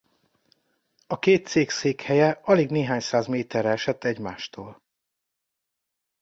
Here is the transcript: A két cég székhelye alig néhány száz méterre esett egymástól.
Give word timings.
A 1.07 1.19
két 1.19 1.47
cég 1.47 1.69
székhelye 1.69 2.29
alig 2.43 2.69
néhány 2.69 2.99
száz 2.99 3.27
méterre 3.27 3.69
esett 3.69 4.03
egymástól. 4.03 4.81